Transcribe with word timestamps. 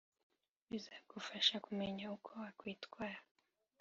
bizagufasha 0.69 1.55
kumenya 1.65 2.03
uko 2.15 2.29
wakwitwara. 2.41 3.19